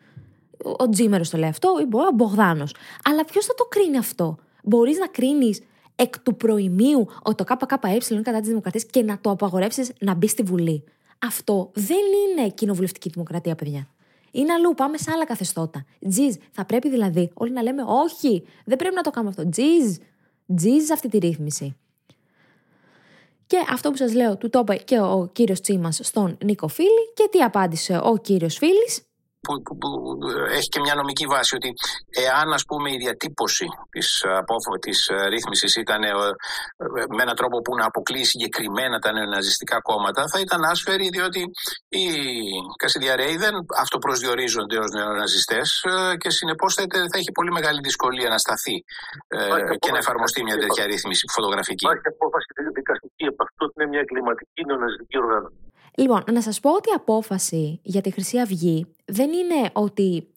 [0.77, 2.75] Ο Τζίμερος το λέει αυτό, ή μπορεί ο Μπογδάνος.
[3.09, 5.61] Αλλά ποιος θα το κρίνει αυτό; Μπορείς να κρίνεις
[5.95, 10.13] εκ του προημίου ότι το ΚΚΕ είναι κατά της δημοκρατίας και να το απαγορεύσεις να
[10.13, 10.83] μπει στη Βουλή.
[11.23, 13.87] Αυτό δεν είναι κοινοβουλευτική δημοκρατία, παιδιά.
[14.31, 15.85] Είναι αλλού, πάμε σε άλλα καθεστώτα.
[16.09, 19.49] Τζιζ, θα πρέπει δηλαδή όλοι να λέμε όχι, δεν πρέπει να το κάνουμε αυτό.
[19.49, 19.95] Τζιζ,
[20.55, 21.75] τζιζ αυτή τη ρύθμιση.
[23.47, 27.11] Και αυτό που σας λέω, του το είπε και ο κύριος Τσίμας στον Νίκο Φίλη
[27.13, 29.01] και τι απάντησε ο κύριος Φίλης
[29.45, 29.89] που, που, που,
[30.57, 31.69] έχει και μια νομική βάση ότι
[32.09, 34.25] εάν ας πούμε η διατύπωση της,
[34.79, 36.11] της ε, ρύθμισης ήταν ε,
[37.15, 41.41] με έναν τρόπο που να αποκλείει συγκεκριμένα τα νεοναζιστικά κόμματα θα ήταν άσφαιρη διότι
[41.87, 42.05] οι
[42.77, 43.53] Κασιδιαρέοι δεν
[43.83, 48.83] αυτοπροσδιορίζονται ως νεοναζιστές ε, και συνεπώς θα, θα έχει πολύ μεγάλη δυσκολία να σταθεί
[49.79, 51.85] και να εφαρμοστεί μια τέτοια ρύθμιση φωτογραφική.
[51.85, 55.57] Υπάρχει απόφαση δικαστική από αυτό ότι είναι μια εγκληματική νεοναζιστική οργάνωση.
[55.97, 60.27] Λοιπόν, να σας πω ότι η απόφαση για τη Χρυσή Αυγή δεν είναι ότι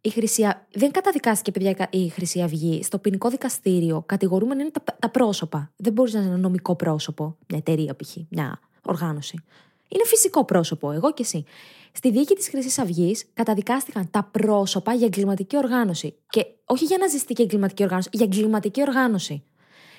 [0.00, 0.48] η Χρυσή...
[0.72, 4.02] δεν καταδικάστηκε παιδιά η Χρυσή Αυγή στο ποινικό δικαστήριο.
[4.06, 5.72] Κατηγορούμενοι είναι τα, τα πρόσωπα.
[5.76, 9.42] Δεν μπορείς να είναι ένα νομικό πρόσωπο, μια εταιρεία π.χ., μια οργάνωση.
[9.88, 11.44] Είναι φυσικό πρόσωπο, εγώ και εσύ.
[11.92, 16.14] Στη δίκη της Χρυσής Αυγής καταδικάστηκαν τα πρόσωπα για εγκληματική οργάνωση.
[16.28, 19.42] Και όχι για ναζιστική εγκληματική οργάνωση, για εγκληματική οργάνωση.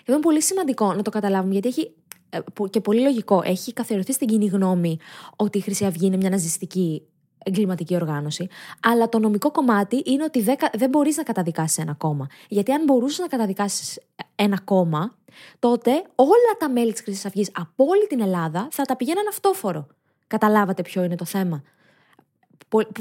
[0.05, 1.93] είναι πολύ σημαντικό να το καταλάβουμε, γιατί έχει
[2.29, 4.97] ε, και πολύ λογικό, έχει καθιερωθεί στην κοινή γνώμη
[5.35, 7.01] ότι η Χρυσή Αυγή είναι μια ναζιστική
[7.43, 8.47] εγκληματική οργάνωση.
[8.81, 12.27] Αλλά το νομικό κομμάτι είναι ότι δεν, δεν μπορείς να καταδικάσεις ένα κόμμα.
[12.47, 13.99] Γιατί αν μπορούσες να καταδικάσεις
[14.35, 15.15] ένα κόμμα,
[15.59, 19.87] τότε όλα τα μέλη της Χρυσής Αυγής από όλη την Ελλάδα θα τα πηγαίναν αυτόφορο.
[20.27, 21.63] Καταλάβατε ποιο είναι το θέμα.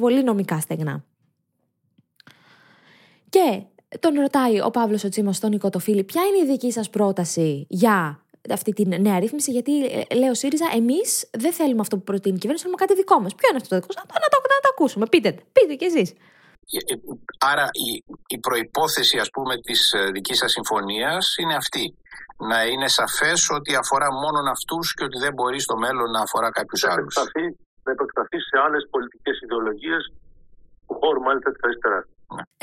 [0.00, 1.05] Πολύ νομικά στεγνά.
[3.29, 3.62] Και
[3.98, 7.66] τον ρωτάει ο Παύλος ο Τσίμος στον Νικό Φίλη, ποια είναι η δική σας πρόταση
[7.68, 8.22] για
[8.53, 12.35] αυτή τη νέα ρύθμιση, γιατί ε, λέει ο ΣΥΡΙΖΑ, εμείς δεν θέλουμε αυτό που προτείνει
[12.35, 13.35] η κυβέρνηση, θέλουμε κάτι δικό μας.
[13.35, 15.07] Ποιο είναι αυτό το δικό σα, να, το, να το ακούσουμε.
[15.13, 16.11] Πείτε, πείτε κι εσείς.
[16.77, 16.97] Ε, ε,
[17.51, 17.89] άρα η,
[18.27, 21.85] η προϋπόθεση ας πούμε της δικής σας συμφωνίας είναι αυτή.
[22.51, 26.51] Να είναι σαφές ότι αφορά μόνον αυτούς και ότι δεν μπορεί στο μέλλον να αφορά
[26.51, 27.15] κάποιους να άλλους.
[27.85, 30.13] να επεκταθεί σε άλλες πολιτικές ιδεολογίες
[30.87, 32.07] του χώρου μάλιστα της αριστεράς.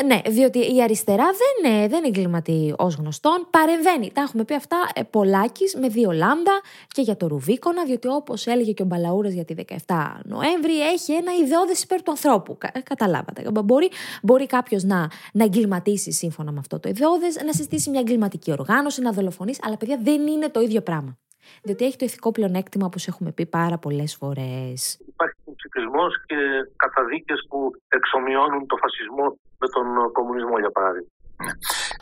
[0.06, 3.48] Ναι, διότι η αριστερά δεν, ε, δεν εγκληματεί ως γνωστόν.
[3.50, 4.12] Παρεμβαίνει.
[4.12, 8.48] Τα έχουμε πει αυτά ε, πολλάκι με δύο λάμδα και για το Ρουβίκονα, διότι όπως
[8.48, 9.54] έλεγε και ο Μπαλαούρας για τη
[9.86, 12.58] 17 Νοέμβρη, έχει ένα ιδεώδες υπέρ του ανθρώπου.
[12.58, 13.52] Κα, καταλάβατε.
[13.64, 13.90] Μπορεί,
[14.22, 19.02] μπορεί κάποιος να, να εγκληματίσει σύμφωνα με αυτό το ιδεώδες, να συστήσει μια εγκληματική οργάνωση,
[19.02, 21.18] να δολοφονήσει, αλλά παιδιά δεν είναι το ίδιο πράγμα.
[21.64, 24.98] Διότι έχει το ηθικό πλεονέκτημα, όπως έχουμε πει πάρα πολλές φορές.
[25.08, 25.37] Υπάρχει
[25.78, 26.40] ψηφισμό και
[26.76, 31.10] καταδίκες που εξομοιώνουν το φασισμό με τον κομμουνισμό, για παράδειγμα.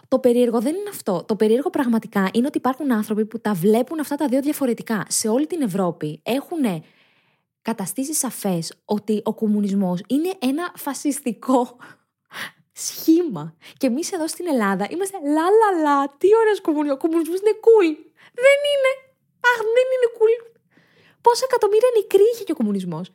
[0.07, 1.23] Το περίεργο δεν είναι αυτό.
[1.27, 5.05] Το περίεργο πραγματικά είναι ότι υπάρχουν άνθρωποι που τα βλέπουν αυτά τα δύο διαφορετικά.
[5.07, 6.83] Σε όλη την Ευρώπη έχουν
[7.61, 11.77] καταστήσει σαφές ότι ο κομμουνισμός είναι ένα φασιστικό
[12.71, 13.55] σχήμα.
[13.77, 15.97] Και εμείς εδώ στην Ελλάδα είμαστε λα λα λα.
[16.17, 16.95] Τι ωραίος κομμουνισμό.
[16.95, 17.89] Ο κομμουνισμός είναι cool.
[18.45, 18.91] Δεν είναι.
[19.49, 20.33] Αχ, δεν είναι cool.
[21.21, 23.05] Πόσα εκατομμύρια νεκροί είχε και ο κομμουνισμός.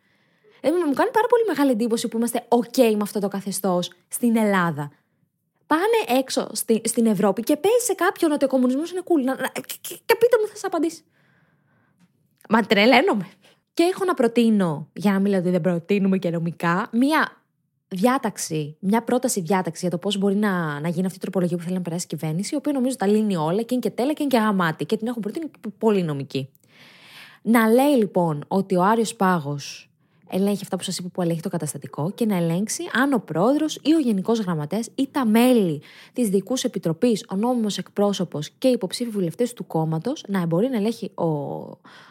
[0.61, 4.37] Ε, μου κάνει πάρα πολύ μεγάλη εντύπωση που είμαστε OK με αυτό το καθεστώς στην
[4.37, 4.91] Ελλάδα.
[5.67, 9.25] Πάνε έξω στη, στην Ευρώπη και πέσει σε κάποιον ότι ο κομμουνισμός είναι cool.
[9.25, 11.05] Να, και, και, πείτε μου, θα σας απαντήσει.
[12.49, 13.29] Μα τρελαίνομαι.
[13.75, 17.41] Και έχω να προτείνω, για να μην λέω ότι δεν προτείνουμε και νομικά, μία
[17.89, 21.63] διάταξη, μια πρόταση διάταξη για το πώς μπορεί να, να γίνει αυτή η τροπολογία που
[21.63, 24.13] θέλει να περάσει η κυβέρνηση, η οποία νομίζω τα λύνει όλα και είναι και τέλεια
[24.13, 24.85] και είναι και αγαμάτη.
[24.85, 26.49] Και την έχω προτείνει πολύ νομική.
[27.43, 29.90] Να λέει λοιπόν ότι ο Άριος Πάγος
[30.31, 33.79] ελέγχει αυτά που σας είπα που ελέγχει το καταστατικό και να ελέγξει αν ο πρόεδρος
[33.83, 38.73] ή ο γενικός γραμματέας ή τα μέλη της δικού επιτροπής, ο νόμιμος εκπρόσωπος και οι
[38.73, 41.27] υποψήφοι βουλευτές του κόμματος να μπορεί να ελέγχει ο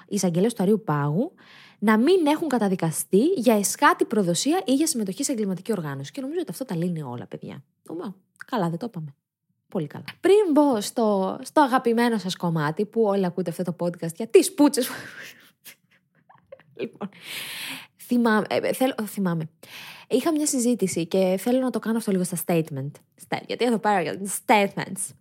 [0.07, 1.31] εισαγγελέας του Αρίου Πάγου
[1.79, 6.11] να μην έχουν καταδικαστεί για εσχάτη προδοσία ή για συμμετοχή σε εγκληματική οργάνωση.
[6.11, 7.63] Και νομίζω ότι αυτό τα λύνει όλα, παιδιά.
[8.45, 9.15] καλά, δεν το είπαμε.
[9.67, 10.03] Πολύ καλά.
[10.19, 14.53] Πριν μπω στο, στο αγαπημένο σας κομμάτι, που όλοι ακούτε αυτό το podcast για τις
[14.53, 14.89] πούτσες.
[16.79, 17.09] λοιπόν,
[18.09, 19.49] θυμάμαι, ε, θέλω, θυμάμαι.
[20.07, 22.91] Είχα μια συζήτηση και θέλω να το κάνω αυτό λίγο στα statement.
[23.47, 25.13] Γιατί εδώ πέρα για statements.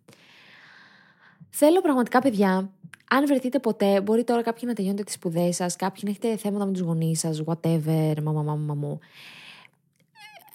[1.51, 2.72] Θέλω πραγματικά, παιδιά,
[3.11, 6.64] αν βρεθείτε ποτέ, μπορεί τώρα κάποιοι να τελειώνετε τις σπουδές σας, κάποιοι να έχετε θέματα
[6.66, 8.98] με τους γονείς σας, whatever, μαμά, μαμά, μου.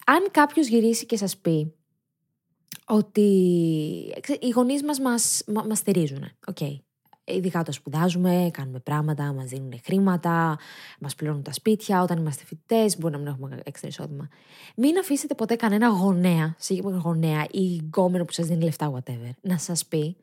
[0.05, 1.73] Αν κάποιος γυρίσει και σας πει
[2.85, 3.21] ότι
[4.39, 6.57] οι γονείς μας μας, μας στηρίζουν, OK.
[6.59, 6.77] Okay.
[7.25, 10.57] Ειδικά όταν σπουδάζουμε, κάνουμε πράγματα, μας δίνουν χρήματα,
[10.99, 12.01] μας πληρώνουν τα σπίτια.
[12.01, 14.29] Όταν είμαστε φοιτητές, μπορεί να μην έχουμε έξτρα εισόδημα.
[14.75, 19.57] Μην αφήσετε ποτέ κανένα γονέα, συγκεκριμένα γονέα ή γκόμενο που σας δίνει λεφτά, whatever, να
[19.57, 20.17] σας πει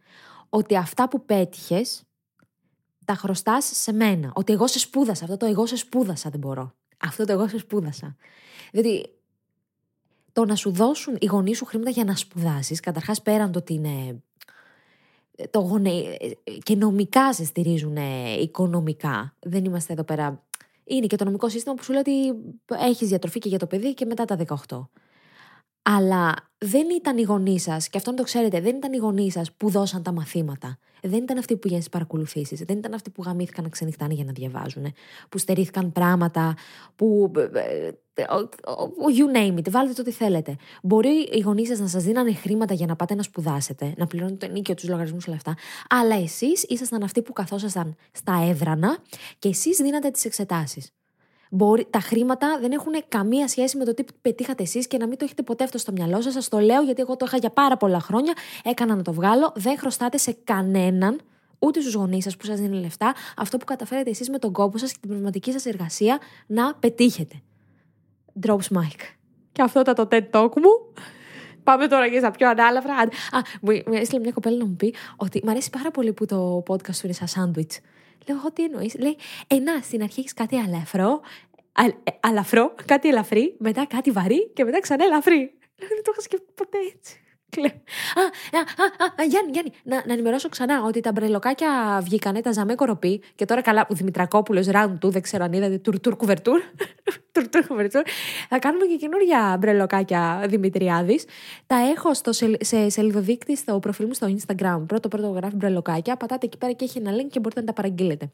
[0.49, 2.03] ότι αυτά που πέτυχες
[3.05, 4.33] τα χρωστάς σε μένα.
[4.35, 5.25] Ότι εγώ σε σπούδασα.
[5.25, 6.75] Αυτό το εγώ σε σπούδασα δεν μπορώ.
[6.99, 8.17] Αυτό το εγώ σε σπούδασα.
[8.73, 9.19] Δηλαδή,
[10.33, 13.75] το να σου δώσουν οι γονείς σου χρήματα για να σπουδάσεις, καταρχάς πέραν το ότι
[13.75, 14.23] είναι.
[15.51, 15.91] Το γονε...
[16.63, 17.97] και νομικά σε στηρίζουν
[18.41, 19.37] οικονομικά.
[19.41, 20.45] Δεν είμαστε εδώ πέρα.
[20.85, 22.35] Είναι και το νομικό σύστημα που σου λέει ότι
[22.85, 24.37] έχεις διατροφή και για το παιδί και μετά τα
[24.69, 24.87] 18.
[25.97, 29.33] Αλλά δεν ήταν οι γονείς σας, και αυτό να το ξέρετε, δεν ήταν οι γονείς
[29.33, 30.79] σας που δώσαν τα μαθήματα.
[31.03, 32.61] Δεν ήταν αυτοί που πήγαν στι παρακολουθήσεις.
[32.61, 34.93] Δεν ήταν αυτοί που γαμήθηκαν να ξενυχτάνε για να διαβάζουν.
[35.29, 36.55] Που στερήθηκαν πράγματα.
[36.97, 37.33] Που.
[37.55, 38.25] Ε, ε,
[39.17, 40.57] you name it, βάλτε το ό,τι θέλετε.
[40.83, 44.47] Μπορεί οι γονείς σας να σας δίνανε χρήματα για να πάτε να σπουδάσετε, να πληρώνετε
[44.47, 45.55] το νίκιο, τους λογαριασμούς όλα αυτά.
[45.89, 48.99] Αλλά εσείς ήσασταν αυτοί που καθόσασταν στα έδρανα
[49.39, 50.93] και εσείς δίνατε τις εξετάσεις.
[51.53, 55.19] Μπορεί, τα χρήματα δεν έχουν καμία σχέση με το τι πετύχατε εσείς και να μην
[55.19, 56.33] το έχετε ποτέ αυτό στο μυαλό σας.
[56.33, 58.33] Σας το λέω γιατί εγώ το είχα για πάρα πολλά χρόνια.
[58.65, 59.53] Έκανα να το βγάλω.
[59.55, 61.21] Δεν χρωστάτε σε κανέναν,
[61.59, 64.79] ούτε στους γονείς σας που σας δίνουν λεφτά, αυτό που καταφέρετε εσείς με τον κόπο
[64.79, 67.43] σας και την πνευματική σας εργασία να πετύχετε.
[68.47, 69.01] Drops mic.
[69.53, 70.93] Και αυτό ήταν το TED Talk μου.
[71.63, 72.95] Πάμε τώρα και στα πιο ανάλαφρα.
[72.95, 73.09] Α,
[73.61, 76.95] μου έστειλε μια κοπέλα να μου πει ότι μου αρέσει πάρα πολύ που το podcast
[76.95, 77.81] σου είναι σαν σάντουιτς.
[78.27, 78.99] Λέω, εγώ τι εννοείς.
[78.99, 81.21] Λέει, Ενά, στην αρχή έχεις κάτι αλαφρό,
[82.05, 85.55] ε, αλαφρό, κάτι ελαφρύ, μετά κάτι βαρύ και μετά ξανά ελαφρύ.
[85.77, 87.21] Δεν το είχα σκεφτεί ποτέ έτσι.
[87.59, 92.75] Α, α, α, Γιάννη, Γιάννη, να, να ενημερώσω ξανά ότι τα μπρελοκάκια βγήκανε, τα ζαμέ
[92.75, 96.61] κοροπή και τώρα καλά που Δημητρακόπουλος round του, δεν ξέρω αν είδατε, τουρ κουβερτούρ.
[97.51, 98.03] τουρ κουβερτούρ.
[98.49, 101.25] Θα κάνουμε και καινούργια μπρελοκάκια Δημητριάδης.
[101.67, 104.83] Τα έχω στο, σε σελίδοδείκτη στο προφίλ μου στο Instagram.
[104.87, 106.17] Πρώτο πρώτο γράφει μπρελοκάκια.
[106.17, 108.31] Πατάτε εκεί πέρα και έχει ένα link και μπορείτε να τα παραγγείλετε.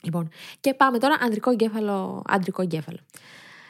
[0.00, 0.28] Λοιπόν,
[0.60, 2.22] και πάμε τώρα αντρικό εγκέφαλο.
[2.26, 2.98] Αντρικό εγκέφαλο.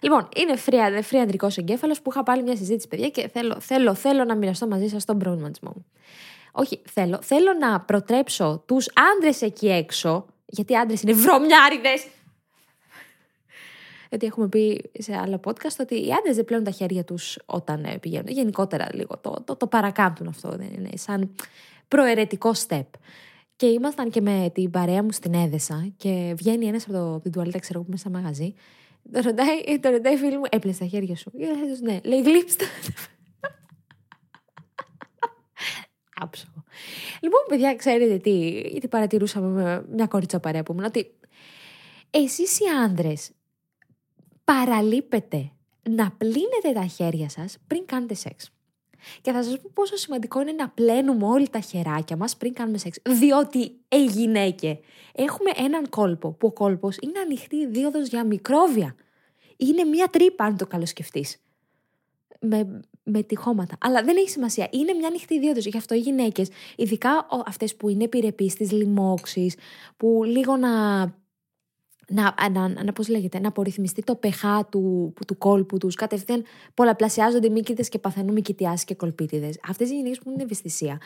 [0.03, 3.95] Λοιπόν, είναι free, free αντρικό εγκέφαλος που είχα πάλι μια συζήτηση, παιδιά, και θέλω, θέλω,
[3.95, 5.87] θέλω να μοιραστώ μαζί σας τον προβληματισμό μου.
[6.53, 12.07] Όχι, θέλω, θέλω να προτρέψω τους άντρες εκεί έξω, γιατί οι άντρες είναι βρωμιάριδες.
[14.09, 17.85] Γιατί έχουμε πει σε άλλα podcast ότι οι άντρες δεν πλέουν τα χέρια τους όταν
[17.85, 18.29] ε, πηγαίνουν.
[18.29, 20.49] Γενικότερα λίγο το, το, το παρακάμπτουν αυτό.
[20.49, 21.35] Δεν είναι σαν
[21.89, 22.87] προαιρετικό step.
[23.57, 27.23] Και ήμασταν και με την παρέα μου στην Έδεσα και βγαίνει ένας από, το, από
[27.23, 28.55] την τουαλέτα, ξέρω που μέσα μαγαζί
[29.13, 31.31] ε, το ρωτάει, η φίλη μου, έπλες τα χέρια σου.
[31.35, 32.01] Λέει, ναι.
[32.05, 32.65] Λέει, γλύψτε.
[36.21, 36.65] Άψογο.
[37.21, 41.15] Λοιπόν, παιδιά, ξέρετε τι, γιατί παρατηρούσαμε με μια κορίτσα παρέα που ήμουν, ότι
[42.11, 43.31] εσείς οι άνδρες
[44.45, 45.51] παραλείπετε
[45.91, 48.51] να πλύνετε τα χέρια σας πριν κάνετε σεξ.
[49.21, 52.79] Και θα σας πω πόσο σημαντικό είναι να πλένουμε όλοι τα χεράκια μας πριν κάνουμε
[52.79, 52.99] σεξ.
[53.05, 54.81] Διότι, ε γυναίκε,
[55.13, 58.95] έχουμε έναν κόλπο, που ο κόλπος είναι ανοιχτή δίωδος για μικρόβια.
[59.57, 61.43] Είναι μία τρύπα, αν το καλοσκεφτείς.
[62.41, 63.77] Με, με τυχώματα.
[63.81, 64.69] Αλλά δεν έχει σημασία.
[64.71, 65.67] Είναι μια ανοιχτή δίωδος.
[65.67, 69.57] Γι' αυτό οι γυναίκες, ειδικά αυτές που είναι επιρρεπείς στις λοιμώξεις,
[69.97, 70.69] που λίγο να
[72.09, 76.45] να, να, να, πώς λέγεται, να απορριθμιστεί το pH του, του κόλπου τους, κατευθείαν
[76.75, 79.59] πολλαπλασιάζονται μύκητες και παθαίνουν μυκητιάσεις και κολπίτιδες.
[79.69, 81.01] Αυτές οι γυναίκες που είναι ευαισθησία,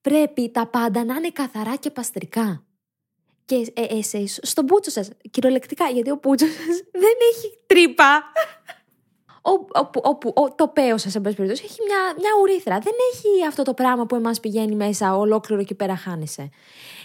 [0.00, 2.64] πρέπει τα πάντα να είναι καθαρά και παστρικά.
[3.44, 8.22] Και ε, εσείς, στον πούτσο σας, κυριολεκτικά, γιατί ο πούτσος σας δεν έχει τρύπα.
[9.42, 12.78] Όπου το παίο σας, εν πάση περιπτώσει, έχει μια, μια ουρίθρα.
[12.78, 16.48] Δεν έχει αυτό το πράγμα που εμάς πηγαίνει μέσα ολόκληρο και πέρα χάνεσαι.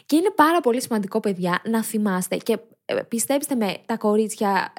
[0.06, 2.58] Και είναι πάρα πολύ σημαντικό, παιδιά, να θυμάστε και ε,
[3.08, 4.74] πιστέψτε με, τα κορίτσια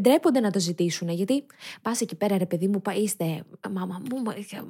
[0.00, 1.08] ντρέπονται να το ζητήσουν.
[1.08, 1.46] Γιατί
[1.82, 4.22] πας εκεί πέρα, ρε παιδί μου, είστε μάμα μου,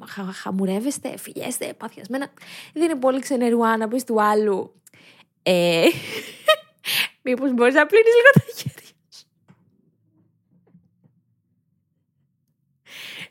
[0.07, 2.33] χα, χαμουρεύεστε, φυγέστε, παθιασμένα.
[2.73, 4.75] Δεν είναι πολύ ξενερουά να πει του άλλου.
[5.43, 5.85] Ε,
[7.23, 9.25] Μήπως μπορείς να πλύνεις λίγο τα χέρια σου.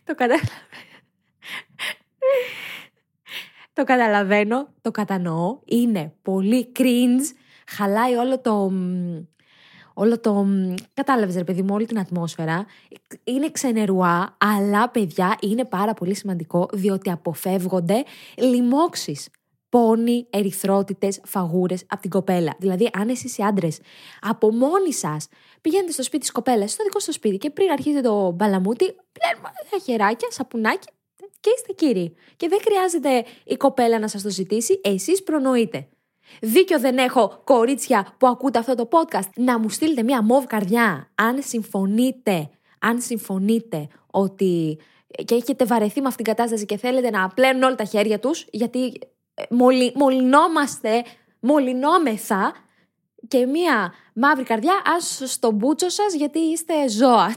[0.04, 0.60] Το καταλαβαίνω.
[3.74, 5.60] το καταλαβαίνω, το κατανοώ.
[5.66, 7.39] Είναι πολύ cringe
[7.76, 8.72] χαλάει όλο το.
[9.94, 10.48] Όλο το.
[10.94, 12.66] Κατάλαβες, ρε παιδί μου, όλη την ατμόσφαιρα.
[13.24, 18.04] Είναι ξενερουά, αλλά παιδιά είναι πάρα πολύ σημαντικό διότι αποφεύγονται
[18.38, 19.30] λοιμώξεις.
[19.70, 22.56] Πόνοι, ερυθρότητες, φαγούρες από την κοπέλα.
[22.60, 23.80] Δηλαδή, αν εσεί οι άντρες
[24.22, 25.28] από μόνοι σας
[25.62, 29.50] πηγαίνετε στο σπίτι της κοπέλας, στο δικό σας σπίτι και πριν αρχίσετε το μπαλαμούτι, πλένουμε
[29.70, 30.88] τα χεράκια, σαπουνάκι
[31.40, 32.16] και είστε κύριοι.
[32.38, 35.88] Και δεν χρειάζεται η κοπέλα να σας το ζητήσει, εσείς προνοείτε.
[36.42, 41.10] Δίκιο δεν έχω, κορίτσια που ακούτε αυτό το podcast, να μου στείλετε μία μοβ καρδιά.
[41.16, 44.78] Αν συμφωνείτε, αν συμφωνείτε ότι
[45.26, 48.46] και έχετε βαρεθεί με αυτήν την κατάσταση και θέλετε να πλένουν όλα τα χέρια τους,
[48.52, 49.00] γιατί
[49.34, 51.04] ε, μολυ, μολυνόμαστε,
[51.40, 52.54] μολυνόμεθα
[53.28, 57.36] και μία μαύρη καρδιά, ας στον μπούτσο σας γιατί είστε ζώα.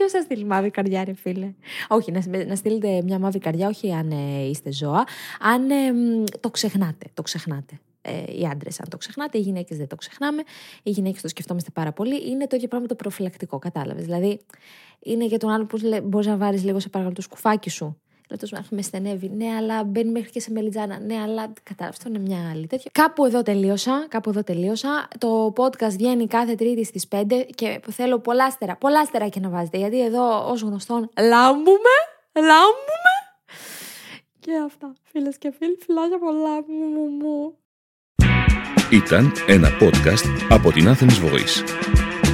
[0.00, 1.52] Ποιος θα στείλει μαύρη καρδιά, ρε φίλε;
[1.88, 5.04] Όχι, να, να στείλετε μια μαύρη καρδιά, όχι αν ε, είστε ζώα,
[5.40, 5.92] αν ε,
[6.40, 7.06] το ξεχνάτε.
[7.14, 7.80] Το ξεχνάτε.
[8.02, 10.42] Ε, οι άντρες, αν το ξεχνάτε, οι γυναίκες δεν το ξεχνάμε.
[10.82, 12.30] Οι γυναίκες το σκεφτόμαστε πάρα πολύ.
[12.30, 14.04] Είναι το ίδιο πράγμα το προφυλακτικό, κατάλαβες.
[14.04, 14.40] Δηλαδή,
[15.02, 18.46] είναι για τον άλλο που μπορείς να βάλεις λίγο σε παρακαλώ το σκουφάκι σου Λάτο
[18.70, 19.30] με στενεύει.
[19.36, 20.98] Ναι, αλλά μπαίνει μέχρι και σε μελιτζάνα.
[20.98, 21.96] Ναι, αλλά κατάλαβε.
[21.96, 22.90] Αυτό είναι μια άλλη τέτοια.
[22.94, 24.06] Κάπου εδώ τελείωσα.
[24.08, 25.08] Κάπου εδώ τελείωσα.
[25.18, 27.22] Το podcast βγαίνει κάθε Τρίτη στις 5
[27.54, 28.76] και θέλω πολλά άστερα.
[28.76, 29.78] Πολλά άστερα και να βάζετε.
[29.78, 31.96] Γιατί εδώ, ως γνωστόν, λάμπουμε.
[32.34, 33.14] Λάμπουμε.
[34.40, 34.92] Και αυτά.
[35.02, 36.64] Φίλες και φίλοι, φιλάκια πολλά.
[36.66, 37.56] Μου, μου,
[38.90, 42.09] Ήταν ένα podcast από την Athens Voice.